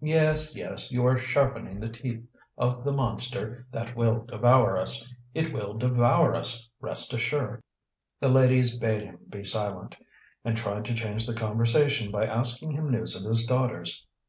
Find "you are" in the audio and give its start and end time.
0.92-1.18